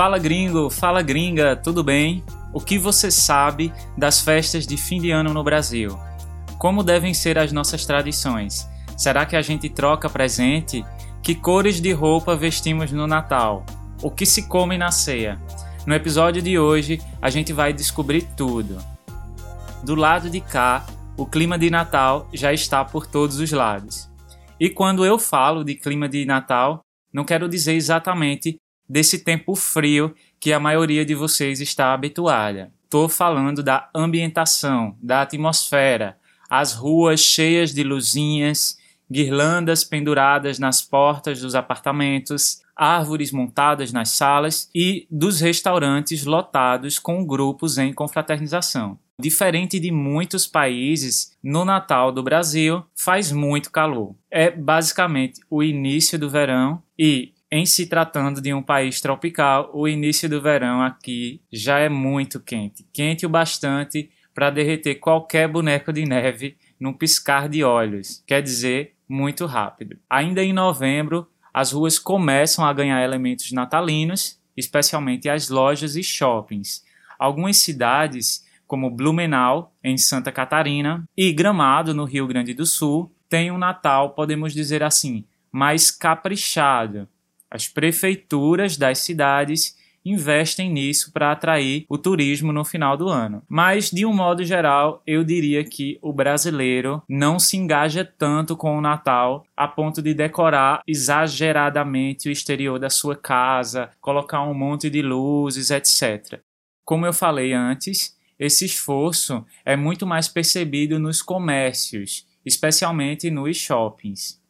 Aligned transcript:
Fala 0.00 0.18
gringo, 0.18 0.70
fala 0.70 1.02
gringa, 1.02 1.54
tudo 1.54 1.84
bem? 1.84 2.24
O 2.54 2.60
que 2.60 2.78
você 2.78 3.10
sabe 3.10 3.70
das 3.98 4.20
festas 4.20 4.66
de 4.66 4.76
fim 4.78 4.98
de 4.98 5.10
ano 5.10 5.34
no 5.34 5.44
Brasil? 5.44 5.98
Como 6.58 6.82
devem 6.82 7.12
ser 7.12 7.38
as 7.38 7.52
nossas 7.52 7.84
tradições? 7.84 8.66
Será 8.96 9.26
que 9.26 9.36
a 9.36 9.42
gente 9.42 9.68
troca 9.68 10.08
presente? 10.08 10.84
Que 11.22 11.34
cores 11.34 11.80
de 11.80 11.92
roupa 11.92 12.34
vestimos 12.34 12.90
no 12.90 13.06
Natal? 13.06 13.64
O 14.02 14.10
que 14.10 14.24
se 14.24 14.44
come 14.44 14.78
na 14.78 14.90
ceia? 14.90 15.38
No 15.84 15.94
episódio 15.94 16.40
de 16.40 16.58
hoje, 16.58 16.98
a 17.20 17.28
gente 17.28 17.52
vai 17.52 17.72
descobrir 17.72 18.22
tudo. 18.36 18.78
Do 19.82 19.94
lado 19.94 20.30
de 20.30 20.40
cá, 20.40 20.86
o 21.20 21.26
clima 21.26 21.58
de 21.58 21.68
Natal 21.68 22.26
já 22.32 22.50
está 22.50 22.82
por 22.82 23.06
todos 23.06 23.40
os 23.40 23.52
lados. 23.52 24.08
E 24.58 24.70
quando 24.70 25.04
eu 25.04 25.18
falo 25.18 25.62
de 25.62 25.74
clima 25.74 26.08
de 26.08 26.24
Natal, 26.24 26.80
não 27.12 27.26
quero 27.26 27.46
dizer 27.46 27.74
exatamente 27.74 28.56
desse 28.88 29.18
tempo 29.18 29.54
frio 29.54 30.14
que 30.40 30.50
a 30.50 30.58
maioria 30.58 31.04
de 31.04 31.14
vocês 31.14 31.60
está 31.60 31.92
habituada. 31.92 32.72
Estou 32.84 33.06
falando 33.06 33.62
da 33.62 33.90
ambientação, 33.94 34.96
da 34.98 35.20
atmosfera, 35.20 36.16
as 36.48 36.72
ruas 36.72 37.20
cheias 37.20 37.74
de 37.74 37.84
luzinhas, 37.84 38.78
guirlandas 39.12 39.84
penduradas 39.84 40.58
nas 40.58 40.80
portas 40.80 41.42
dos 41.42 41.54
apartamentos, 41.54 42.62
árvores 42.74 43.30
montadas 43.30 43.92
nas 43.92 44.08
salas 44.08 44.70
e 44.74 45.06
dos 45.10 45.38
restaurantes 45.42 46.24
lotados 46.24 46.98
com 46.98 47.26
grupos 47.26 47.76
em 47.76 47.92
confraternização. 47.92 48.98
Diferente 49.20 49.78
de 49.78 49.90
muitos 49.90 50.46
países, 50.46 51.36
no 51.42 51.64
Natal 51.64 52.10
do 52.10 52.22
Brasil 52.22 52.82
faz 52.96 53.30
muito 53.30 53.70
calor. 53.70 54.14
É 54.30 54.50
basicamente 54.50 55.40
o 55.50 55.62
início 55.62 56.18
do 56.18 56.30
verão 56.30 56.82
e, 56.98 57.34
em 57.50 57.66
se 57.66 57.86
tratando 57.86 58.40
de 58.40 58.54
um 58.54 58.62
país 58.62 59.00
tropical, 59.00 59.70
o 59.74 59.86
início 59.86 60.28
do 60.28 60.40
verão 60.40 60.80
aqui 60.82 61.42
já 61.52 61.78
é 61.78 61.88
muito 61.88 62.40
quente 62.40 62.86
quente 62.92 63.26
o 63.26 63.28
bastante 63.28 64.10
para 64.34 64.50
derreter 64.50 64.94
qualquer 64.94 65.48
boneco 65.48 65.92
de 65.92 66.04
neve 66.06 66.56
num 66.78 66.92
piscar 66.92 67.48
de 67.48 67.62
olhos. 67.62 68.22
Quer 68.26 68.42
dizer, 68.42 68.94
muito 69.06 69.44
rápido. 69.44 69.98
Ainda 70.08 70.42
em 70.42 70.52
novembro, 70.52 71.28
as 71.52 71.72
ruas 71.72 71.98
começam 71.98 72.64
a 72.64 72.72
ganhar 72.72 73.02
elementos 73.04 73.52
natalinos, 73.52 74.40
especialmente 74.56 75.28
as 75.28 75.48
lojas 75.50 75.96
e 75.96 76.02
shoppings. 76.02 76.82
Algumas 77.18 77.58
cidades, 77.58 78.48
como 78.70 78.88
Blumenau, 78.88 79.74
em 79.82 79.98
Santa 79.98 80.30
Catarina, 80.30 81.02
e 81.16 81.32
Gramado, 81.32 81.92
no 81.92 82.04
Rio 82.04 82.24
Grande 82.28 82.54
do 82.54 82.64
Sul, 82.64 83.12
têm 83.28 83.50
um 83.50 83.58
Natal, 83.58 84.10
podemos 84.10 84.54
dizer 84.54 84.80
assim, 84.80 85.24
mais 85.50 85.90
caprichado. 85.90 87.08
As 87.50 87.66
prefeituras 87.66 88.76
das 88.76 88.98
cidades 89.00 89.76
investem 90.04 90.70
nisso 90.70 91.10
para 91.12 91.32
atrair 91.32 91.84
o 91.88 91.98
turismo 91.98 92.52
no 92.52 92.64
final 92.64 92.96
do 92.96 93.08
ano. 93.08 93.42
Mas, 93.48 93.90
de 93.90 94.06
um 94.06 94.14
modo 94.14 94.44
geral, 94.44 95.02
eu 95.04 95.24
diria 95.24 95.64
que 95.64 95.98
o 96.00 96.12
brasileiro 96.12 97.02
não 97.08 97.40
se 97.40 97.56
engaja 97.56 98.04
tanto 98.04 98.56
com 98.56 98.78
o 98.78 98.80
Natal 98.80 99.44
a 99.56 99.66
ponto 99.66 100.00
de 100.00 100.14
decorar 100.14 100.80
exageradamente 100.86 102.28
o 102.28 102.32
exterior 102.32 102.78
da 102.78 102.88
sua 102.88 103.16
casa, 103.16 103.90
colocar 104.00 104.44
um 104.44 104.54
monte 104.54 104.88
de 104.88 105.02
luzes, 105.02 105.72
etc. 105.72 106.38
Como 106.84 107.04
eu 107.04 107.12
falei 107.12 107.52
antes, 107.52 108.16
esse 108.40 108.64
esforço 108.64 109.44
é 109.66 109.76
muito 109.76 110.06
mais 110.06 110.26
percebido 110.26 110.98
nos 110.98 111.20
comércios, 111.20 112.26
especialmente 112.42 113.30
nos 113.30 113.58
shoppings. 113.58 114.40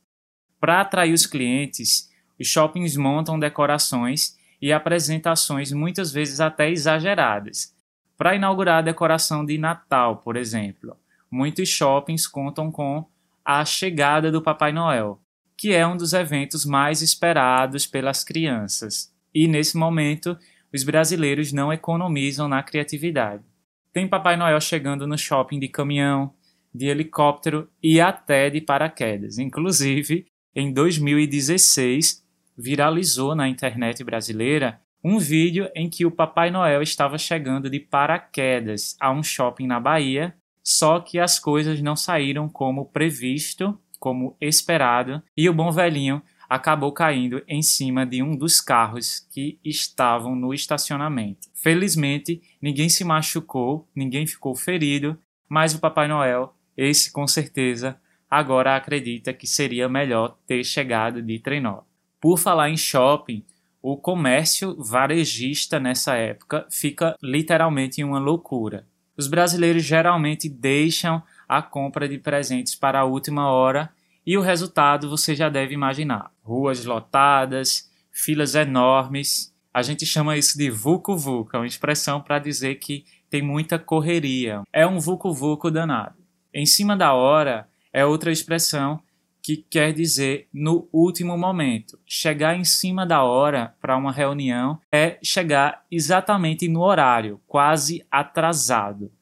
Para 0.61 0.81
atrair 0.81 1.13
os 1.13 1.27
clientes, 1.27 2.09
os 2.39 2.47
shoppings 2.47 2.97
montam 2.97 3.37
decorações 3.37 4.39
e 4.63 4.73
apresentações 4.73 5.73
muitas 5.73 6.13
vezes 6.13 6.39
até 6.39 6.71
exageradas. 6.71 7.75
Para 8.17 8.37
inaugurar 8.37 8.79
a 8.79 8.83
decoração 8.83 9.45
de 9.45 9.59
Natal, 9.59 10.19
por 10.19 10.37
exemplo, 10.37 10.97
muitos 11.29 11.69
shoppings 11.69 12.29
contam 12.29 12.71
com 12.71 13.05
a 13.45 13.65
chegada 13.65 14.31
do 14.31 14.41
Papai 14.41 14.71
Noel, 14.71 15.21
que 15.57 15.75
é 15.75 15.85
um 15.85 15.97
dos 15.97 16.13
eventos 16.13 16.65
mais 16.65 17.03
esperados 17.03 17.89
pelas 17.89 18.23
crianças. 18.23 19.13
E 19.35 19.49
nesse 19.49 19.77
momento, 19.77 20.39
os 20.73 20.85
brasileiros 20.85 21.53
não 21.53 21.73
economizam 21.73 22.47
na 22.47 22.63
criatividade. 22.63 23.43
Tem 23.93 24.07
Papai 24.07 24.37
Noel 24.37 24.61
chegando 24.61 25.07
no 25.07 25.19
shopping 25.19 25.59
de 25.59 25.69
caminhão, 25.69 26.33
de 26.73 26.87
helicóptero 26.87 27.69
e 27.83 28.01
até 28.01 28.49
de 28.49 28.61
paraquedas. 28.61 29.37
Inclusive, 29.37 30.27
em 30.55 30.73
2016, 30.73 32.25
viralizou 32.57 33.35
na 33.35 33.49
internet 33.49 34.05
brasileira 34.05 34.81
um 35.03 35.19
vídeo 35.19 35.69
em 35.75 35.91
que 35.91 36.07
o 36.07 36.11
Papai 36.11 36.51
Noel 36.51 36.83
estava 36.83 37.19
chegando 37.19 37.69
de 37.69 37.81
paraquedas 37.81 38.97
a 39.01 39.11
um 39.11 39.23
shopping 39.23 39.67
na 39.67 39.81
Bahia, 39.81 40.37
só 40.63 41.01
que 41.01 41.19
as 41.19 41.39
coisas 41.39 41.81
não 41.81 41.97
saíram 41.97 42.49
como 42.49 42.87
previsto, 42.87 43.77
como 43.99 44.37
esperado, 44.41 45.21
e 45.37 45.49
o 45.49 45.55
bom 45.55 45.73
velhinho 45.73 46.23
acabou 46.51 46.91
caindo 46.91 47.45
em 47.47 47.63
cima 47.63 48.05
de 48.05 48.25
um 48.25 48.35
dos 48.35 48.61
carros 48.61 49.25
que 49.31 49.61
estavam 49.65 50.35
no 50.35 50.53
estacionamento. 50.53 51.49
Felizmente, 51.55 52.43
ninguém 52.61 52.89
se 52.89 53.05
machucou, 53.05 53.89
ninguém 53.95 54.27
ficou 54.27 54.57
ferido, 54.57 55.17
mas 55.49 55.77
o 55.77 55.79
Papai 55.79 56.09
Noel, 56.09 56.53
esse 56.77 57.13
com 57.13 57.25
certeza, 57.25 57.97
agora 58.29 58.75
acredita 58.75 59.33
que 59.33 59.47
seria 59.47 59.89
melhor 59.89 60.37
ter 60.45 60.65
chegado 60.65 61.23
de 61.23 61.39
trenó. 61.39 61.83
Por 62.21 62.37
falar 62.37 62.69
em 62.69 62.77
shopping, 62.77 63.45
o 63.81 63.97
comércio 63.97 64.75
varejista 64.77 65.79
nessa 65.79 66.17
época 66.17 66.67
fica 66.69 67.15
literalmente 67.23 68.01
em 68.01 68.05
uma 68.05 68.19
loucura. 68.19 68.89
Os 69.17 69.29
brasileiros 69.29 69.85
geralmente 69.85 70.49
deixam 70.49 71.23
a 71.49 71.63
compra 71.63 72.09
de 72.09 72.19
presentes 72.19 72.75
para 72.75 72.99
a 72.99 73.05
última 73.05 73.53
hora 73.53 73.93
e 74.25 74.37
o 74.37 74.41
resultado 74.41 75.09
você 75.09 75.35
já 75.35 75.49
deve 75.49 75.75
imaginar: 75.75 76.31
ruas 76.51 76.85
lotadas, 76.85 77.89
filas 78.11 78.57
enormes. 78.57 79.55
A 79.73 79.83
gente 79.83 80.05
chama 80.05 80.37
isso 80.37 80.59
de 80.59 80.69
vucu 80.69 81.17
vucu, 81.17 81.57
é 81.57 81.61
uma 81.61 81.67
expressão 81.67 82.21
para 82.21 82.41
dizer 82.41 82.75
que 82.77 83.05
tem 83.31 83.41
muita 83.41 83.79
correria. 83.79 84.63
É 84.73 84.85
um 84.85 84.99
vucu 84.99 85.33
vucu 85.33 85.71
danado. 85.71 86.17
Em 86.53 86.67
cima 86.67 86.97
da 86.97 87.15
hora 87.15 87.69
é 87.93 88.05
outra 88.05 88.33
expressão 88.33 89.01
que 89.41 89.57
quer 89.57 89.93
dizer 89.93 90.49
no 90.53 90.89
último 90.93 91.39
momento. 91.39 91.99
Chegar 92.05 92.59
em 92.59 92.65
cima 92.65 93.07
da 93.07 93.23
hora 93.23 93.73
para 93.81 93.97
uma 93.97 94.11
reunião 94.11 94.81
é 94.93 95.19
chegar 95.23 95.85
exatamente 95.89 96.67
no 96.69 96.81
horário, 96.81 97.41
quase 97.47 98.05
atrasado. 98.11 99.13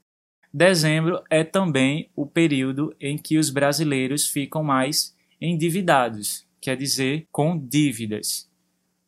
Dezembro 0.53 1.23
é 1.29 1.45
também 1.45 2.11
o 2.17 2.27
período 2.27 2.97
em 2.99 3.19
que 3.19 3.37
os 3.37 3.51
brasileiros 3.51 4.27
ficam 4.27 4.65
mais 4.65 5.15
endividados, 5.41 6.48
quer 6.69 6.77
dizer, 6.77 7.27
com 7.33 7.59
dívidas. 7.59 8.47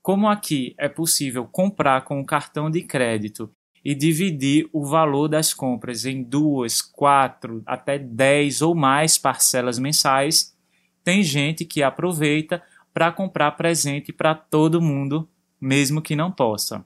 Como 0.01 0.27
aqui 0.27 0.75
é 0.79 0.89
possível 0.89 1.45
comprar 1.45 2.05
com 2.05 2.19
o 2.19 2.25
cartão 2.25 2.71
de 2.71 2.81
crédito 2.81 3.51
e 3.85 3.95
dividir 3.95 4.67
o 4.73 4.83
valor 4.83 5.29
das 5.29 5.53
compras 5.53 6.07
em 6.07 6.23
duas, 6.23 6.81
quatro, 6.81 7.63
até 7.67 7.99
dez 7.99 8.63
ou 8.63 8.75
mais 8.75 9.19
parcelas 9.19 9.79
mensais, 9.79 10.57
tem 11.05 11.23
gente 11.23 11.67
que 11.67 11.83
aproveita 11.83 12.63
para 12.95 13.13
comprar 13.13 13.51
presente 13.53 14.11
para 14.11 14.35
todo 14.35 14.81
mundo, 14.81 15.29
mesmo 15.61 16.01
que 16.01 16.17
não 16.17 16.33
possa. 16.33 16.83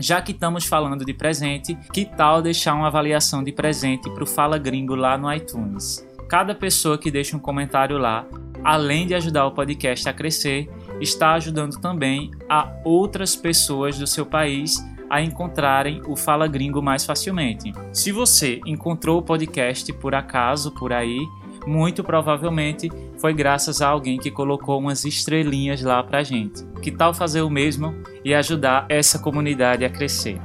Já 0.00 0.22
que 0.22 0.32
estamos 0.32 0.64
falando 0.64 1.04
de 1.04 1.12
presente, 1.12 1.76
que 1.92 2.06
tal 2.06 2.40
deixar 2.40 2.72
uma 2.74 2.86
avaliação 2.86 3.44
de 3.44 3.52
presente 3.52 4.08
para 4.08 4.24
o 4.24 4.26
Fala 4.26 4.56
Gringo 4.56 4.94
lá 4.94 5.18
no 5.18 5.30
iTunes? 5.30 6.06
Cada 6.26 6.54
pessoa 6.54 6.96
que 6.96 7.10
deixa 7.10 7.36
um 7.36 7.40
comentário 7.40 7.98
lá, 7.98 8.24
além 8.64 9.06
de 9.06 9.14
ajudar 9.14 9.44
o 9.44 9.50
podcast 9.50 10.08
a 10.08 10.12
crescer, 10.14 10.70
está 11.02 11.34
ajudando 11.34 11.78
também 11.78 12.30
a 12.48 12.72
outras 12.82 13.36
pessoas 13.36 13.98
do 13.98 14.06
seu 14.06 14.24
país 14.24 14.82
a 15.10 15.20
encontrarem 15.20 16.00
o 16.06 16.16
Fala 16.16 16.48
Gringo 16.48 16.80
mais 16.80 17.04
facilmente. 17.04 17.70
Se 17.92 18.10
você 18.10 18.58
encontrou 18.64 19.18
o 19.18 19.22
podcast 19.22 19.92
por 19.94 20.14
acaso 20.14 20.72
por 20.72 20.94
aí, 20.94 21.20
muito 21.66 22.02
provavelmente 22.02 22.90
foi 23.18 23.34
graças 23.34 23.82
a 23.82 23.88
alguém 23.88 24.18
que 24.18 24.30
colocou 24.30 24.78
umas 24.78 25.04
estrelinhas 25.04 25.82
lá 25.82 26.02
pra 26.02 26.22
gente. 26.22 26.64
Que 26.80 26.90
tal 26.90 27.12
fazer 27.12 27.42
o 27.42 27.50
mesmo 27.50 27.94
e 28.24 28.34
ajudar 28.34 28.86
essa 28.88 29.18
comunidade 29.18 29.84
a 29.84 29.90
crescer? 29.90 30.40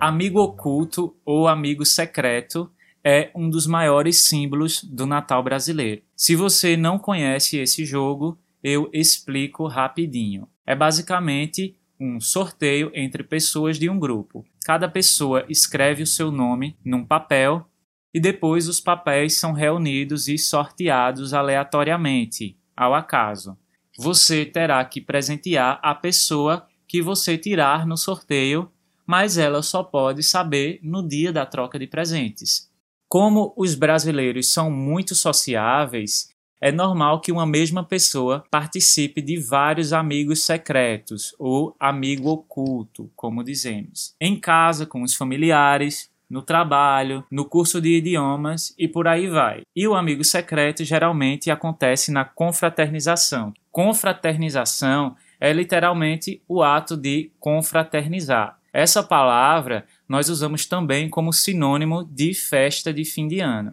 Amigo 0.00 0.40
oculto 0.40 1.16
ou 1.24 1.48
amigo 1.48 1.84
secreto 1.84 2.70
é 3.02 3.30
um 3.34 3.50
dos 3.50 3.66
maiores 3.66 4.22
símbolos 4.22 4.82
do 4.82 5.06
Natal 5.06 5.42
brasileiro. 5.42 6.02
Se 6.16 6.34
você 6.34 6.76
não 6.76 6.98
conhece 6.98 7.58
esse 7.58 7.84
jogo, 7.84 8.38
eu 8.62 8.88
explico 8.92 9.66
rapidinho. 9.66 10.48
É 10.66 10.74
basicamente 10.74 11.76
um 12.00 12.20
sorteio 12.20 12.90
entre 12.94 13.22
pessoas 13.22 13.78
de 13.78 13.88
um 13.90 13.98
grupo. 13.98 14.44
Cada 14.64 14.88
pessoa 14.88 15.44
escreve 15.48 16.02
o 16.02 16.06
seu 16.06 16.30
nome 16.30 16.76
num 16.84 17.04
papel 17.04 17.66
e 18.12 18.18
depois 18.18 18.68
os 18.68 18.80
papéis 18.80 19.36
são 19.36 19.52
reunidos 19.52 20.28
e 20.28 20.38
sorteados 20.38 21.34
aleatoriamente, 21.34 22.56
ao 22.76 22.94
acaso. 22.94 23.58
Você 23.96 24.44
terá 24.44 24.84
que 24.84 25.00
presentear 25.00 25.78
a 25.82 25.94
pessoa 25.94 26.66
que 26.88 27.00
você 27.00 27.38
tirar 27.38 27.86
no 27.86 27.96
sorteio, 27.96 28.70
mas 29.06 29.38
ela 29.38 29.62
só 29.62 29.82
pode 29.82 30.22
saber 30.22 30.80
no 30.82 31.06
dia 31.06 31.32
da 31.32 31.46
troca 31.46 31.78
de 31.78 31.86
presentes. 31.86 32.70
Como 33.08 33.54
os 33.56 33.74
brasileiros 33.74 34.52
são 34.52 34.70
muito 34.70 35.14
sociáveis, 35.14 36.28
é 36.60 36.72
normal 36.72 37.20
que 37.20 37.30
uma 37.30 37.46
mesma 37.46 37.84
pessoa 37.84 38.42
participe 38.50 39.20
de 39.20 39.36
vários 39.36 39.92
amigos 39.92 40.42
secretos 40.42 41.34
ou 41.38 41.76
amigo 41.78 42.30
oculto, 42.30 43.10
como 43.14 43.44
dizemos, 43.44 44.14
em 44.20 44.40
casa, 44.40 44.86
com 44.86 45.02
os 45.02 45.14
familiares, 45.14 46.10
no 46.34 46.42
trabalho, 46.42 47.24
no 47.30 47.44
curso 47.44 47.80
de 47.80 47.96
idiomas 47.96 48.74
e 48.76 48.88
por 48.88 49.06
aí 49.06 49.28
vai. 49.28 49.62
E 49.74 49.86
o 49.86 49.94
amigo 49.94 50.24
secreto 50.24 50.82
geralmente 50.84 51.48
acontece 51.48 52.10
na 52.10 52.24
confraternização. 52.24 53.54
Confraternização 53.70 55.14
é 55.38 55.52
literalmente 55.52 56.42
o 56.48 56.60
ato 56.60 56.96
de 56.96 57.30
confraternizar. 57.38 58.58
Essa 58.72 59.00
palavra 59.00 59.86
nós 60.08 60.28
usamos 60.28 60.66
também 60.66 61.08
como 61.08 61.32
sinônimo 61.32 62.02
de 62.10 62.34
festa 62.34 62.92
de 62.92 63.04
fim 63.04 63.28
de 63.28 63.38
ano. 63.38 63.72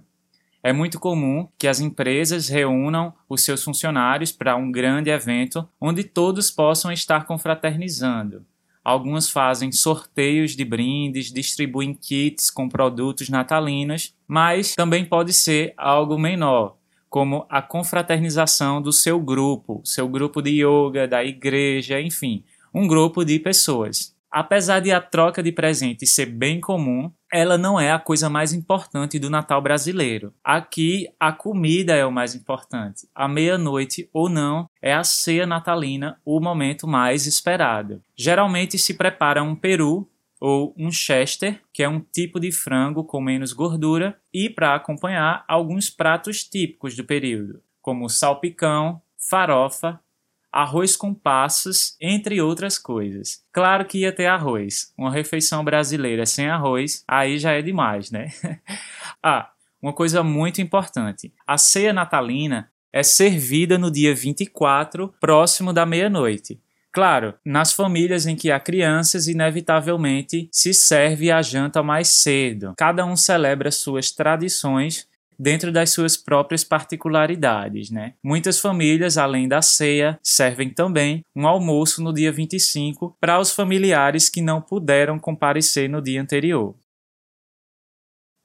É 0.62 0.72
muito 0.72 1.00
comum 1.00 1.48
que 1.58 1.68
as 1.68 1.80
empresas 1.80 2.48
reúnam 2.48 3.12
os 3.28 3.44
seus 3.44 3.64
funcionários 3.64 4.32
para 4.32 4.56
um 4.56 4.72
grande 4.72 5.10
evento 5.10 5.68
onde 5.82 6.04
todos 6.04 6.52
possam 6.52 6.92
estar 6.92 7.26
confraternizando. 7.26 8.46
Algumas 8.84 9.30
fazem 9.30 9.72
sorteios 9.72 10.56
de 10.56 10.66
brindes, 10.66 11.32
distribuem 11.32 11.94
kits 11.94 12.50
com 12.50 12.68
produtos 12.68 13.30
natalinos, 13.30 14.16
mas 14.28 14.74
também 14.74 15.06
pode 15.06 15.34
ser 15.34 15.74
algo 15.78 16.18
menor, 16.18 16.78
como 17.08 17.46
a 17.48 17.62
confraternização 17.62 18.82
do 18.82 18.92
seu 18.92 19.20
grupo, 19.20 19.82
seu 19.86 20.08
grupo 20.08 20.42
de 20.42 20.64
yoga, 20.64 21.08
da 21.08 21.24
igreja, 21.24 22.02
enfim, 22.02 22.44
um 22.74 22.88
grupo 22.88 23.24
de 23.24 23.38
pessoas. 23.38 24.16
Apesar 24.32 24.80
de 24.80 24.92
a 24.92 25.02
troca 25.02 25.44
de 25.44 25.52
presentes 25.52 26.16
ser 26.16 26.26
bem 26.26 26.60
comum, 26.60 27.12
ela 27.32 27.58
não 27.58 27.80
é 27.80 27.92
a 27.92 28.00
coisa 28.00 28.30
mais 28.30 28.54
importante 28.54 29.18
do 29.18 29.30
Natal 29.30 29.62
brasileiro. 29.62 30.34
Aqui, 30.44 31.08
a 31.20 31.32
comida 31.32 31.96
é 31.96 32.06
o 32.06 32.12
mais 32.12 32.36
importante. 32.36 33.08
A 33.16 33.28
meia-noite 33.28 34.10
ou 34.12 34.28
não 34.28 34.70
é 34.82 34.94
a 34.94 35.04
ceia 35.04 35.46
natalina 35.46 36.20
o 36.26 36.40
momento 36.40 36.86
mais 36.86 37.26
esperado. 37.26 38.02
Geralmente 38.16 38.78
se 38.78 38.94
prepara 38.94 39.42
um 39.42 39.56
peru 39.56 40.08
ou 40.40 40.74
um 40.76 40.92
chester, 40.92 41.62
que 41.72 41.84
é 41.84 41.88
um 41.88 42.00
tipo 42.00 42.40
de 42.40 42.52
frango 42.52 43.04
com 43.04 43.22
menos 43.22 43.54
gordura, 43.54 44.18
e 44.34 44.50
para 44.50 44.74
acompanhar 44.74 45.46
alguns 45.48 45.90
pratos 45.90 46.44
típicos 46.44 46.96
do 46.96 47.04
período, 47.04 47.62
como 47.80 48.10
salpicão, 48.10 49.00
farofa, 49.30 50.00
arroz 50.52 50.96
com 50.96 51.14
passas, 51.14 51.96
entre 52.00 52.42
outras 52.42 52.78
coisas. 52.78 53.44
Claro 53.52 53.86
que 53.86 54.00
ia 54.00 54.12
ter 54.12 54.26
arroz. 54.26 54.94
Uma 54.98 55.12
refeição 55.12 55.64
brasileira 55.64 56.26
sem 56.26 56.50
arroz, 56.50 57.04
aí 57.08 57.38
já 57.38 57.52
é 57.54 57.62
demais, 57.62 58.12
né? 58.12 58.32
ah, 59.24 59.50
uma 59.82 59.94
coisa 59.94 60.22
muito 60.24 60.62
importante. 60.62 61.34
A 61.48 61.58
ceia 61.58 61.94
natalina 61.94 62.70
é 62.94 63.02
servida 63.04 63.78
no 63.78 63.90
dia 63.90 64.14
24, 64.14 65.14
próximo 65.20 65.72
da 65.72 65.86
meia-noite. 65.86 66.60
Claro, 66.92 67.34
nas 67.46 67.72
famílias 67.72 68.28
em 68.28 68.36
que 68.36 68.52
há 68.52 68.60
crianças, 68.60 69.28
inevitavelmente 69.28 70.50
se 70.52 70.74
serve 70.74 71.32
a 71.32 71.42
janta 71.42 71.82
mais 71.82 72.10
cedo. 72.10 72.74
Cada 72.78 73.06
um 73.06 73.16
celebra 73.16 73.72
suas 73.72 74.12
tradições 74.12 75.08
dentro 75.42 75.72
das 75.72 75.90
suas 75.90 76.16
próprias 76.16 76.64
particularidades, 76.64 77.90
né? 77.90 78.14
Muitas 78.24 78.60
famílias, 78.60 79.18
além 79.18 79.48
da 79.48 79.60
ceia, 79.60 80.20
servem 80.22 80.70
também 80.70 81.26
um 81.36 81.48
almoço 81.48 82.04
no 82.04 82.14
dia 82.14 82.32
25 82.32 83.18
para 83.20 83.40
os 83.40 83.52
familiares 83.52 84.30
que 84.30 84.40
não 84.40 84.62
puderam 84.62 85.18
comparecer 85.18 85.90
no 85.90 86.00
dia 86.00 86.22
anterior. 86.22 86.76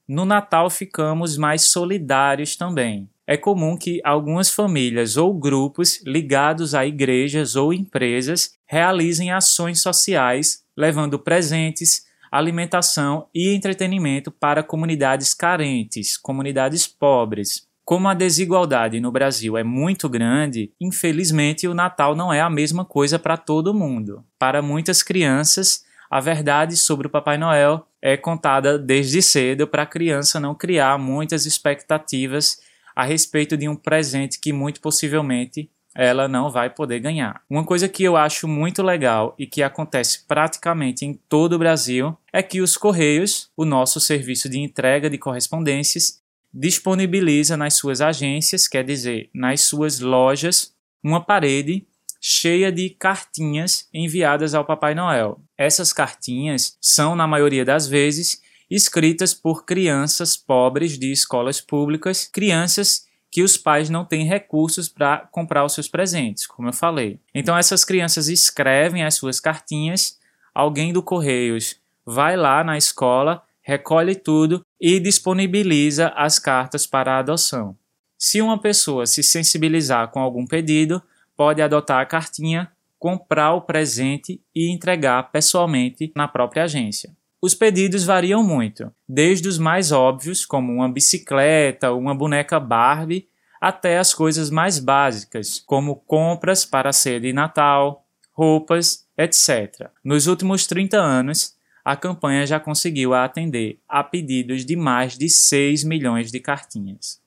No 0.07 0.25
Natal 0.25 0.71
ficamos 0.71 1.37
mais 1.37 1.67
solidários 1.67 2.55
também. 2.55 3.07
É 3.27 3.37
comum 3.37 3.77
que 3.77 4.01
algumas 4.03 4.49
famílias 4.49 5.17
ou 5.17 5.35
grupos 5.35 6.01
ligados 6.03 6.73
a 6.73 6.83
igrejas 6.83 7.55
ou 7.55 7.71
empresas 7.71 8.53
realizem 8.65 9.31
ações 9.31 9.81
sociais, 9.81 10.63
levando 10.75 11.19
presentes, 11.19 12.06
alimentação 12.31 13.27
e 13.33 13.53
entretenimento 13.53 14.31
para 14.31 14.63
comunidades 14.63 15.33
carentes, 15.33 16.17
comunidades 16.17 16.87
pobres. 16.87 17.67
Como 17.85 18.07
a 18.09 18.13
desigualdade 18.13 18.99
no 18.99 19.11
Brasil 19.11 19.57
é 19.57 19.63
muito 19.63 20.09
grande, 20.09 20.73
infelizmente 20.79 21.67
o 21.67 21.73
Natal 21.73 22.15
não 22.15 22.33
é 22.33 22.41
a 22.41 22.49
mesma 22.49 22.83
coisa 22.83 23.17
para 23.17 23.37
todo 23.37 23.73
mundo. 23.73 24.25
Para 24.37 24.61
muitas 24.61 25.01
crianças, 25.01 25.85
a 26.09 26.19
verdade 26.19 26.75
sobre 26.75 27.07
o 27.07 27.09
Papai 27.09 27.37
Noel 27.37 27.87
é 28.01 28.17
contada 28.17 28.77
desde 28.77 29.21
cedo 29.21 29.67
para 29.67 29.83
a 29.83 29.87
criança 29.87 30.39
não 30.39 30.53
criar 30.53 30.97
muitas 30.97 31.45
expectativas 31.45 32.59
a 32.95 33.03
respeito 33.03 33.55
de 33.55 33.69
um 33.69 33.75
presente 33.75 34.39
que 34.39 34.51
muito 34.51 34.81
possivelmente 34.81 35.69
ela 35.97 36.27
não 36.27 36.51
vai 36.51 36.69
poder 36.69 36.99
ganhar. 36.99 37.41
Uma 37.49 37.65
coisa 37.65 37.89
que 37.89 38.03
eu 38.03 38.15
acho 38.15 38.47
muito 38.47 38.83
legal 38.83 39.33
e 39.39 39.47
que 39.47 39.63
acontece 39.63 40.27
praticamente 40.27 41.03
em 41.03 41.19
todo 41.27 41.53
o 41.53 41.57
Brasil 41.57 42.15
é 42.31 42.43
que 42.43 42.61
os 42.61 42.77
Correios, 42.77 43.49
o 43.57 43.65
nosso 43.65 43.99
serviço 43.99 44.47
de 44.47 44.59
entrega 44.59 45.09
de 45.09 45.17
correspondências, 45.17 46.21
disponibiliza 46.53 47.57
nas 47.57 47.73
suas 47.73 47.99
agências, 47.99 48.67
quer 48.67 48.83
dizer, 48.83 49.31
nas 49.33 49.61
suas 49.61 49.99
lojas, 49.99 50.71
uma 51.03 51.19
parede 51.19 51.87
cheia 52.21 52.71
de 52.71 52.91
cartinhas 52.91 53.87
enviadas 53.91 54.53
ao 54.53 54.65
Papai 54.65 54.93
Noel. 54.93 55.41
Essas 55.57 55.91
cartinhas 55.91 56.77
são, 56.79 57.15
na 57.15 57.25
maioria 57.25 57.65
das 57.65 57.87
vezes, 57.87 58.39
escritas 58.69 59.33
por 59.33 59.65
crianças 59.65 60.37
pobres 60.37 60.99
de 60.99 61.11
escolas 61.11 61.59
públicas, 61.59 62.29
crianças 62.31 63.06
que 63.31 63.43
os 63.43 63.57
pais 63.57 63.89
não 63.89 64.05
têm 64.05 64.25
recursos 64.25 64.87
para 64.87 65.27
comprar 65.31 65.65
os 65.65 65.73
seus 65.73 65.87
presentes, 65.87 66.47
como 66.47 66.69
eu 66.69 66.73
falei. 66.73 67.19
Então 67.33 67.57
essas 67.57 67.83
crianças 67.83 68.27
escrevem 68.27 69.03
as 69.03 69.15
suas 69.15 69.39
cartinhas, 69.39 70.17
alguém 70.53 70.93
do 70.93 71.03
Correios 71.03 71.79
vai 72.07 72.37
lá 72.37 72.63
na 72.63 72.77
escola, 72.77 73.43
recolhe 73.61 74.15
tudo 74.15 74.65
e 74.79 74.97
disponibiliza 74.97 76.07
as 76.15 76.39
cartas 76.39 76.87
para 76.87 77.15
a 77.15 77.19
adoção. 77.19 77.75
Se 78.17 78.41
uma 78.41 78.57
pessoa 78.57 79.05
se 79.05 79.21
sensibilizar 79.21 80.07
com 80.07 80.21
algum 80.21 80.47
pedido, 80.47 81.03
pode 81.35 81.61
adotar 81.61 81.99
a 81.99 82.05
cartinha, 82.05 82.71
comprar 82.97 83.53
o 83.53 83.61
presente 83.61 84.41
e 84.55 84.71
entregar 84.71 85.31
pessoalmente 85.31 86.11
na 86.15 86.29
própria 86.29 86.63
agência. 86.63 87.11
Os 87.39 87.53
pedidos 87.53 88.03
variam 88.03 88.43
muito, 88.43 88.91
desde 89.07 89.47
os 89.47 89.59
mais 89.59 89.91
óbvios, 89.91 90.43
como 90.45 90.73
uma 90.73 90.89
bicicleta 90.89 91.91
ou 91.91 91.99
uma 91.99 92.15
boneca 92.15 92.59
Barbie, 92.59 93.29
até 93.61 93.99
as 93.99 94.13
coisas 94.13 94.49
mais 94.49 94.79
básicas, 94.79 95.59
como 95.59 95.95
compras 95.95 96.65
para 96.65 96.89
a 96.89 96.93
ceia 96.93 97.19
de 97.19 97.31
Natal, 97.33 98.05
roupas, 98.33 99.07
etc. 99.15 99.89
Nos 100.03 100.25
últimos 100.25 100.65
30 100.65 100.97
anos, 100.97 101.55
a 101.85 101.95
campanha 101.95 102.45
já 102.45 102.59
conseguiu 102.59 103.13
atender 103.13 103.79
a 103.87 104.03
pedidos 104.03 104.65
de 104.65 104.75
mais 104.75 105.17
de 105.17 105.29
6 105.29 105.83
milhões 105.83 106.31
de 106.31 106.39
cartinhas. 106.39 107.21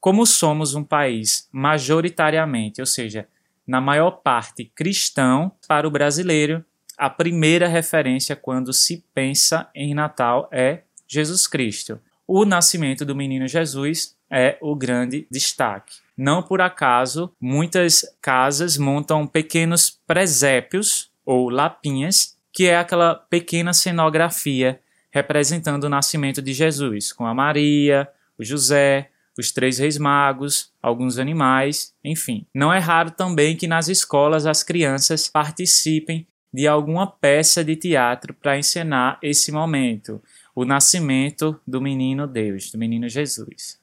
Como 0.00 0.24
somos 0.24 0.74
um 0.74 0.84
país 0.84 1.48
majoritariamente, 1.52 2.80
ou 2.80 2.86
seja, 2.86 3.28
na 3.66 3.80
maior 3.80 4.22
parte 4.22 4.64
cristão, 4.64 5.52
para 5.66 5.86
o 5.86 5.90
brasileiro, 5.90 6.64
a 6.98 7.08
primeira 7.08 7.68
referência 7.68 8.34
quando 8.34 8.72
se 8.72 9.04
pensa 9.14 9.70
em 9.74 9.94
Natal 9.94 10.48
é 10.52 10.82
Jesus 11.06 11.46
Cristo. 11.46 12.00
O 12.26 12.44
nascimento 12.44 13.04
do 13.04 13.14
menino 13.14 13.46
Jesus 13.46 14.16
é 14.30 14.58
o 14.60 14.74
grande 14.74 15.26
destaque. 15.30 15.96
Não 16.16 16.42
por 16.42 16.60
acaso, 16.60 17.32
muitas 17.40 18.04
casas 18.20 18.76
montam 18.76 19.26
pequenos 19.26 19.88
presépios 20.06 21.10
ou 21.24 21.48
lapinhas, 21.48 22.36
que 22.52 22.66
é 22.66 22.76
aquela 22.76 23.14
pequena 23.14 23.72
cenografia 23.72 24.80
representando 25.10 25.84
o 25.84 25.88
nascimento 25.88 26.42
de 26.42 26.52
Jesus, 26.52 27.12
com 27.12 27.24
a 27.24 27.32
Maria, 27.32 28.08
o 28.36 28.44
José, 28.44 29.10
os 29.38 29.52
três 29.52 29.78
reis 29.78 29.96
magos, 29.96 30.72
alguns 30.82 31.18
animais, 31.18 31.94
enfim. 32.04 32.44
Não 32.52 32.72
é 32.72 32.78
raro 32.78 33.12
também 33.12 33.56
que 33.56 33.66
nas 33.66 33.88
escolas 33.88 34.44
as 34.44 34.62
crianças 34.62 35.28
participem 35.28 36.26
de 36.52 36.66
alguma 36.66 37.06
peça 37.06 37.64
de 37.64 37.76
teatro 37.76 38.34
para 38.34 38.58
encenar 38.58 39.18
esse 39.22 39.52
momento, 39.52 40.20
o 40.54 40.64
nascimento 40.64 41.60
do 41.66 41.80
menino 41.80 42.26
Deus, 42.26 42.70
do 42.70 42.78
menino 42.78 43.08
Jesus. 43.08 43.78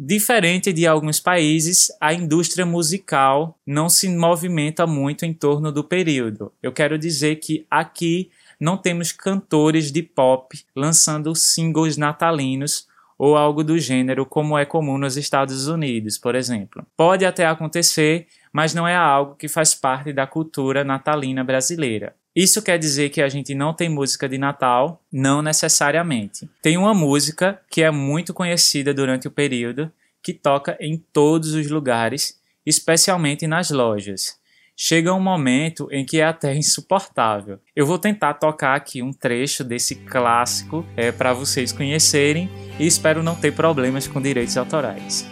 Diferente 0.00 0.72
de 0.72 0.86
alguns 0.86 1.18
países, 1.18 1.90
a 2.00 2.14
indústria 2.14 2.64
musical 2.64 3.58
não 3.66 3.88
se 3.88 4.08
movimenta 4.08 4.86
muito 4.86 5.24
em 5.24 5.34
torno 5.34 5.72
do 5.72 5.82
período. 5.82 6.52
Eu 6.62 6.72
quero 6.72 6.96
dizer 6.96 7.36
que 7.36 7.66
aqui 7.68 8.30
não 8.60 8.76
temos 8.76 9.10
cantores 9.10 9.90
de 9.90 10.02
pop 10.02 10.56
lançando 10.74 11.34
singles 11.34 11.96
natalinos 11.96 12.86
ou 13.18 13.36
algo 13.36 13.64
do 13.64 13.76
gênero, 13.76 14.24
como 14.24 14.56
é 14.56 14.64
comum 14.64 14.96
nos 14.96 15.16
Estados 15.16 15.66
Unidos, 15.66 16.16
por 16.16 16.36
exemplo. 16.36 16.86
Pode 16.96 17.26
até 17.26 17.44
acontecer, 17.44 18.28
mas 18.58 18.74
não 18.74 18.88
é 18.88 18.96
algo 18.96 19.36
que 19.36 19.46
faz 19.46 19.72
parte 19.72 20.12
da 20.12 20.26
cultura 20.26 20.82
natalina 20.82 21.44
brasileira. 21.44 22.16
Isso 22.34 22.60
quer 22.60 22.76
dizer 22.76 23.08
que 23.08 23.22
a 23.22 23.28
gente 23.28 23.54
não 23.54 23.72
tem 23.72 23.88
música 23.88 24.28
de 24.28 24.36
Natal? 24.36 25.00
Não 25.12 25.40
necessariamente. 25.40 26.50
Tem 26.60 26.76
uma 26.76 26.92
música 26.92 27.60
que 27.70 27.84
é 27.84 27.90
muito 27.92 28.34
conhecida 28.34 28.92
durante 28.92 29.28
o 29.28 29.30
período, 29.30 29.92
que 30.20 30.32
toca 30.32 30.76
em 30.80 31.00
todos 31.12 31.54
os 31.54 31.70
lugares, 31.70 32.36
especialmente 32.66 33.46
nas 33.46 33.70
lojas. 33.70 34.36
Chega 34.76 35.14
um 35.14 35.20
momento 35.20 35.86
em 35.92 36.04
que 36.04 36.20
é 36.20 36.24
até 36.24 36.52
insuportável. 36.52 37.60
Eu 37.76 37.86
vou 37.86 37.96
tentar 37.96 38.34
tocar 38.34 38.74
aqui 38.74 39.02
um 39.02 39.12
trecho 39.12 39.62
desse 39.62 39.94
clássico 39.94 40.84
é, 40.96 41.12
para 41.12 41.32
vocês 41.32 41.70
conhecerem 41.70 42.50
e 42.76 42.88
espero 42.88 43.22
não 43.22 43.36
ter 43.36 43.52
problemas 43.52 44.08
com 44.08 44.20
direitos 44.20 44.56
autorais. 44.56 45.24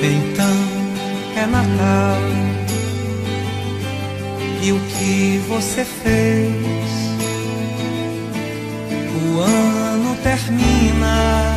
Então 0.00 0.67
Natal 1.48 2.18
e 4.62 4.72
o 4.72 4.80
que 4.80 5.42
você 5.48 5.84
fez? 5.84 6.54
O 9.24 9.40
ano 9.40 10.16
termina 10.22 11.56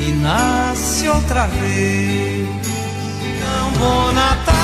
e 0.00 0.12
nasce 0.22 1.08
outra 1.08 1.46
vez. 1.46 2.48
Então, 3.22 3.70
bom 3.78 4.12
Natal 4.12 4.55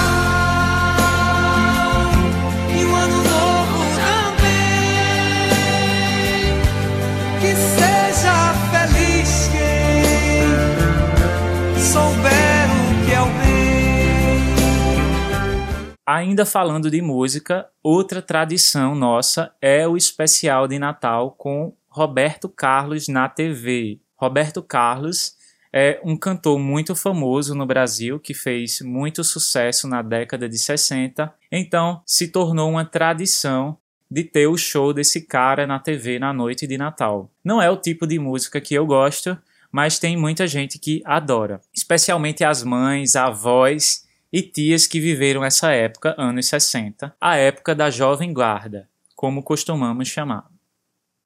Ainda 16.15 16.45
falando 16.45 16.91
de 16.91 17.01
música, 17.01 17.67
outra 17.83 18.21
tradição 18.21 18.95
nossa 18.95 19.51
é 19.63 19.89
o 19.89 19.97
especial 19.97 20.69
de 20.69 20.79
Natal 20.79 21.31
com 21.31 21.75
Roberto 21.89 22.51
Carlos 22.51 23.09
na 23.09 23.31
TV. 23.31 23.99
Roberto 24.15 24.63
Carlos 24.63 25.35
é 25.73 25.99
um 26.05 26.15
cantor 26.15 26.59
muito 26.59 26.95
famoso 26.95 27.55
no 27.55 27.65
Brasil 27.65 28.21
que 28.21 28.35
fez 28.35 28.83
muito 28.83 29.25
sucesso 29.25 29.89
na 29.89 30.03
década 30.03 30.47
de 30.51 30.59
60, 30.59 31.33
então 31.51 32.03
se 32.05 32.29
tornou 32.29 32.69
uma 32.73 32.85
tradição 32.85 33.79
de 34.11 34.23
ter 34.23 34.47
o 34.47 34.59
show 34.59 34.93
desse 34.93 35.23
cara 35.23 35.67
na 35.67 35.79
TV 35.79 36.19
na 36.19 36.31
noite 36.31 36.67
de 36.67 36.77
Natal. 36.77 37.31
Não 37.43 37.63
é 37.63 37.71
o 37.71 37.77
tipo 37.79 38.07
de 38.07 38.19
música 38.19 38.61
que 38.61 38.75
eu 38.75 38.85
gosto, 38.85 39.35
mas 39.73 39.99
tem 39.99 40.15
muita 40.15 40.47
gente 40.47 40.79
que 40.79 41.01
adora, 41.07 41.63
especialmente 41.75 42.45
as 42.45 42.63
mães, 42.63 43.17
avós 43.17 44.12
e 44.33 44.41
tias 44.41 44.87
que 44.87 44.99
viveram 44.99 45.45
essa 45.45 45.73
época, 45.73 46.15
anos 46.17 46.47
60, 46.47 47.15
a 47.21 47.37
época 47.37 47.75
da 47.75 47.91
jovem 47.91 48.33
guarda, 48.33 48.89
como 49.15 49.43
costumamos 49.43 50.09
chamar. 50.09 50.51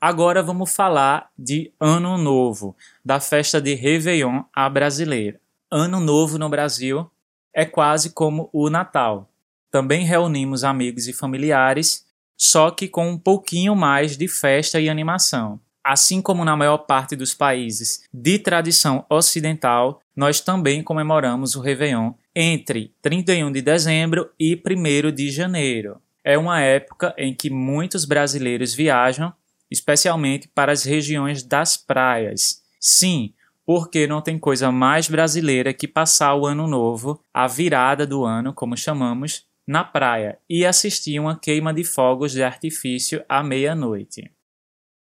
Agora 0.01 0.43
vamos 0.43 0.75
falar 0.75 1.31
de 1.39 1.73
Ano 1.81 2.19
Novo, 2.19 2.77
da 3.05 3.21
festa 3.21 3.61
de 3.61 3.75
Réveillon 3.75 4.43
à 4.53 4.69
brasileira. 4.69 5.41
Ano 5.71 6.01
Novo 6.01 6.39
no 6.39 6.49
Brasil 6.49 7.11
é 7.55 7.65
quase 7.65 8.11
como 8.11 8.51
o 8.53 8.69
Natal. 8.69 9.31
Também 9.71 10.05
reunimos 10.05 10.65
amigos 10.65 11.09
e 11.09 11.13
familiares, 11.13 12.05
só 12.37 12.71
que 12.71 12.89
com 12.89 13.09
um 13.09 13.19
pouquinho 13.19 13.75
mais 13.75 14.17
de 14.17 14.29
festa 14.29 14.79
e 14.81 14.89
animação. 14.89 15.59
Assim 15.83 16.21
como 16.21 16.45
na 16.45 16.57
maior 16.57 16.79
parte 16.79 17.15
dos 17.15 17.33
países 17.33 18.03
de 18.13 18.39
tradição 18.39 19.07
ocidental, 19.09 20.03
nós 20.15 20.41
também 20.41 20.83
comemoramos 20.83 21.55
o 21.55 21.61
Réveillon 21.61 22.13
entre 22.39 22.95
31 23.01 23.51
de 23.51 23.63
dezembro 23.63 24.31
e 24.39 24.55
1 24.55 25.11
de 25.11 25.31
janeiro. 25.31 26.03
É 26.23 26.37
uma 26.37 26.61
época 26.61 27.15
em 27.17 27.35
que 27.35 27.49
muitos 27.49 28.05
brasileiros 28.05 28.75
viajam 28.75 29.33
especialmente 29.71 30.47
para 30.47 30.71
as 30.71 30.85
regiões 30.85 31.43
das 31.43 31.79
praias. 31.79 32.63
Sim, 32.79 33.33
porque 33.65 34.07
não 34.07 34.21
tem 34.21 34.39
coisa 34.39 34.71
mais 34.71 35.09
brasileira 35.09 35.73
que 35.73 35.89
passar 35.89 36.35
o 36.35 36.45
ano 36.45 36.69
novo, 36.69 37.19
a 37.33 37.47
virada 37.47 38.07
do 38.07 38.23
ano, 38.25 38.53
como 38.53 38.77
chamamos, 38.77 39.47
na 39.67 39.83
praia 39.83 40.39
e 40.49 40.65
assistir 40.65 41.19
uma 41.19 41.39
queima 41.39 41.73
de 41.73 41.85
fogos 41.85 42.33
de 42.33 42.43
artifício 42.43 43.25
à 43.29 43.43
meia-noite. 43.43 44.31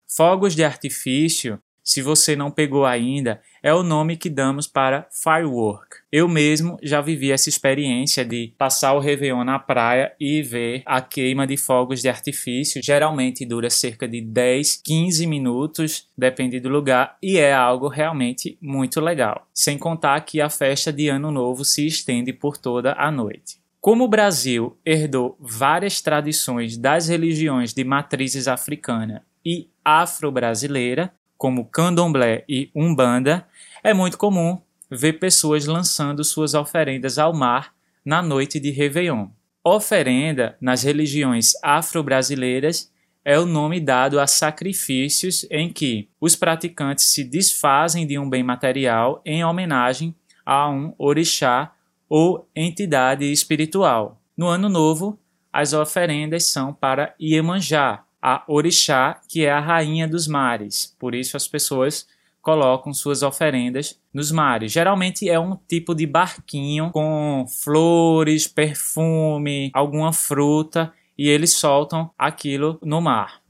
Fogos 0.08 0.56
de 0.56 0.64
artifício 0.64 1.60
se 1.86 2.02
você 2.02 2.36
não 2.36 2.50
pegou 2.50 2.84
ainda, 2.84 3.40
é 3.62 3.72
o 3.72 3.84
nome 3.84 4.18
que 4.18 4.28
damos 4.28 4.66
para 4.66 5.08
firework. 5.12 5.98
Eu 6.12 6.28
mesmo 6.28 6.80
já 6.82 7.00
vivi 7.00 7.32
essa 7.32 7.48
experiência 7.48 8.26
de 8.26 8.56
passar 8.58 8.94
o 8.94 9.00
Réveillon 9.00 9.44
na 9.44 9.60
praia 9.60 10.12
e 10.20 10.42
ver 10.42 10.82
a 10.84 11.00
queima 11.00 11.46
de 11.46 11.58
fogos 11.58 12.02
de 12.02 12.10
artifício. 12.10 12.82
Geralmente 12.84 13.46
dura 13.46 13.70
cerca 13.70 14.08
de 14.08 14.20
10, 14.20 14.82
15 14.84 15.28
minutos, 15.28 16.10
depende 16.18 16.60
do 16.60 16.70
lugar, 16.70 17.18
e 17.22 17.38
é 17.38 17.54
algo 17.54 17.88
realmente 17.88 18.58
muito 18.60 19.00
legal. 19.00 19.48
Sem 19.54 19.78
contar 19.78 20.20
que 20.22 20.42
a 20.42 20.50
festa 20.50 20.92
de 20.92 21.08
Ano 21.08 21.30
Novo 21.30 21.64
se 21.64 21.86
estende 21.86 22.34
por 22.34 22.58
toda 22.58 22.94
a 22.94 23.12
noite. 23.12 23.60
Como 23.80 24.06
o 24.06 24.08
Brasil 24.08 24.76
herdou 24.84 25.38
várias 25.40 26.02
tradições 26.02 26.76
das 26.76 27.08
religiões 27.10 27.76
de 27.76 27.84
matrizes 27.84 28.48
africana 28.48 29.24
e 29.46 29.70
afro-brasileira, 29.84 31.14
como 31.38 31.66
candomblé 31.66 32.44
e 32.48 32.70
umbanda, 32.76 33.48
é 33.84 33.94
muito 33.94 34.18
comum 34.18 34.62
ver 34.90 35.14
pessoas 35.14 35.66
lançando 35.66 36.24
suas 36.24 36.54
oferendas 36.54 37.18
ao 37.18 37.34
mar 37.34 37.74
na 38.04 38.22
noite 38.22 38.60
de 38.60 38.70
Réveillon. 38.70 39.28
Oferenda, 39.64 40.56
nas 40.62 40.84
religiões 40.84 41.54
afro-brasileiras, 41.64 42.92
é 43.24 43.40
o 43.40 43.46
nome 43.48 43.80
dado 43.80 44.20
a 44.20 44.28
sacrifícios 44.28 45.48
em 45.50 45.74
que 45.74 46.08
os 46.22 46.36
praticantes 46.36 47.06
se 47.06 47.24
desfazem 47.24 48.06
de 48.06 48.20
um 48.20 48.30
bem 48.30 48.44
material 48.44 49.22
em 49.26 49.44
homenagem 49.44 50.14
a 50.46 50.70
um 50.70 50.94
orixá 51.00 51.74
ou 52.08 52.48
entidade 52.56 53.26
espiritual. 53.32 54.22
No 54.38 54.48
Ano 54.48 54.70
Novo, 54.70 55.20
as 55.52 55.74
oferendas 55.74 56.44
são 56.46 56.72
para 56.72 57.16
Iemanjá, 57.20 58.04
a 58.22 58.44
Orixá, 58.48 59.20
que 59.30 59.46
é 59.46 59.52
a 59.52 59.60
rainha 59.60 60.08
dos 60.08 60.28
mares. 60.28 60.96
Por 61.00 61.14
isso 61.14 61.38
as 61.38 61.48
pessoas 61.48 62.08
colocam 62.42 62.94
suas 62.94 63.24
oferendas 63.24 64.00
nos 64.14 64.32
mares. 64.32 64.72
Geralmente 64.72 65.28
é 65.28 65.40
um 65.40 65.58
tipo 65.68 65.96
de 65.96 66.06
barquinho 66.06 66.92
com 66.92 67.46
flores, 67.48 68.48
perfume, 68.48 69.72
alguma 69.74 70.14
fruta 70.14 70.94
e 71.18 71.28
eles 71.28 71.54
soltam 71.54 72.12
aquilo 72.18 72.78
no 72.84 73.02
mar. 73.02 73.42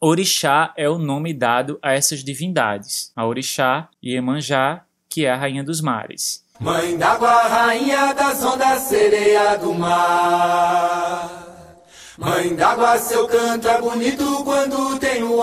Orixá 0.00 0.72
é 0.76 0.88
o 0.88 0.98
nome 0.98 1.34
dado 1.34 1.78
a 1.82 1.92
essas 1.92 2.22
divindades. 2.22 3.12
A 3.16 3.26
Orixá 3.26 3.88
e 4.00 4.14
Emanjá, 4.14 4.84
que 5.10 5.26
é 5.26 5.30
a 5.30 5.36
rainha 5.36 5.64
dos 5.64 5.80
mares. 5.80 6.44
Mãe 6.60 6.96
d'água, 6.96 7.42
rainha 7.42 8.12
das 8.14 8.44
ondas, 8.44 8.82
sereia 8.82 9.56
do 9.56 9.74
mar. 9.74 11.47
Mãe 12.18 12.52
d'água, 12.56 12.98
seu 12.98 13.28
canto 13.28 13.68
é 13.68 13.80
bonito 13.80 14.42
quando 14.42 14.98
tem 14.98 15.22
o 15.22 15.40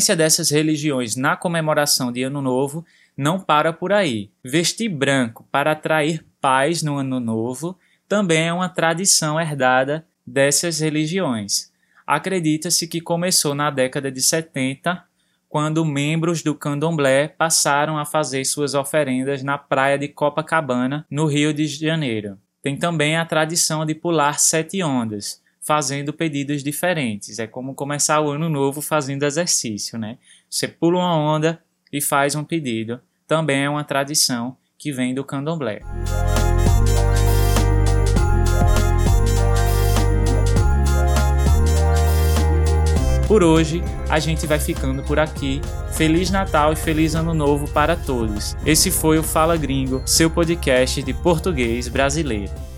influência 0.00 0.16
dessas 0.16 0.48
religiões 0.48 1.14
na 1.14 1.36
comemoração 1.36 2.10
de 2.10 2.22
Ano 2.22 2.40
Novo 2.40 2.86
não 3.14 3.38
para 3.38 3.70
por 3.70 3.92
aí. 3.92 4.30
Vestir 4.42 4.88
branco 4.88 5.46
para 5.52 5.72
atrair 5.72 6.24
paz 6.40 6.82
no 6.82 6.96
Ano 6.96 7.20
Novo 7.20 7.78
também 8.08 8.48
é 8.48 8.52
uma 8.52 8.70
tradição 8.70 9.38
herdada 9.38 10.06
dessas 10.26 10.80
religiões. 10.80 11.70
Acredita-se 12.06 12.88
que 12.88 12.98
começou 12.98 13.54
na 13.54 13.70
década 13.70 14.10
de 14.10 14.22
70 14.22 15.04
quando 15.50 15.84
membros 15.84 16.42
do 16.42 16.54
candomblé 16.54 17.28
passaram 17.28 17.98
a 17.98 18.06
fazer 18.06 18.46
suas 18.46 18.72
oferendas 18.72 19.42
na 19.42 19.58
praia 19.58 19.98
de 19.98 20.08
Copacabana, 20.08 21.04
no 21.10 21.26
Rio 21.26 21.52
de 21.52 21.66
Janeiro. 21.66 22.38
Tem 22.62 22.74
também 22.74 23.18
a 23.18 23.26
tradição 23.26 23.84
de 23.84 23.94
pular 23.94 24.38
sete 24.38 24.82
ondas, 24.82 25.42
fazendo 25.60 26.12
pedidos 26.12 26.62
diferentes. 26.62 27.38
É 27.38 27.46
como 27.46 27.74
começar 27.74 28.20
o 28.20 28.30
ano 28.30 28.48
novo 28.48 28.80
fazendo 28.80 29.24
exercício, 29.24 29.98
né? 29.98 30.18
Você 30.48 30.66
pula 30.66 30.98
uma 30.98 31.16
onda 31.16 31.62
e 31.92 32.00
faz 32.00 32.34
um 32.34 32.44
pedido. 32.44 33.00
Também 33.26 33.64
é 33.64 33.70
uma 33.70 33.84
tradição 33.84 34.56
que 34.78 34.90
vem 34.90 35.14
do 35.14 35.24
candomblé. 35.24 35.80
Por 43.28 43.44
hoje, 43.44 43.80
a 44.08 44.18
gente 44.18 44.44
vai 44.44 44.58
ficando 44.58 45.04
por 45.04 45.20
aqui. 45.20 45.60
Feliz 45.92 46.30
Natal 46.30 46.72
e 46.72 46.76
feliz 46.76 47.14
Ano 47.14 47.32
Novo 47.32 47.68
para 47.68 47.94
todos. 47.94 48.56
Esse 48.66 48.90
foi 48.90 49.18
o 49.18 49.22
Fala 49.22 49.56
Gringo, 49.56 50.02
seu 50.04 50.28
podcast 50.28 51.00
de 51.00 51.14
português 51.14 51.86
brasileiro. 51.86 52.69